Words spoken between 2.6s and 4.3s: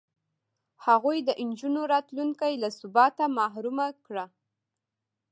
له ثباته محرومه کړه.